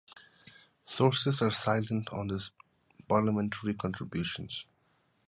Sources 0.83 1.43
are 1.43 1.51
silent 1.51 2.09
on 2.11 2.29
his 2.29 2.49
parliamentary 3.07 3.75
contributions. 3.75 4.65